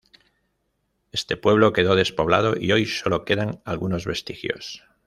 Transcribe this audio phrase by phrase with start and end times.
[1.11, 4.83] Este pueblo quedó despoblado y hoy sólo quedan algunos vestigios.